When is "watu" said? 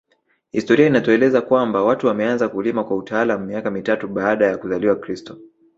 1.83-2.07